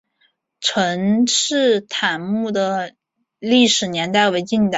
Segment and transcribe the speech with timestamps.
[0.59, 2.95] 陈式坦墓的
[3.37, 4.69] 历史年代为近代。